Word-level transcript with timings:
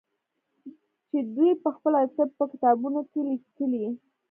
چې 1.09 1.17
دوى 1.35 1.51
پخپله 1.63 1.99
د 2.05 2.09
طب 2.15 2.29
په 2.37 2.45
کتابونو 2.51 2.99
کښې 3.11 3.21
ليکلي. 3.29 3.85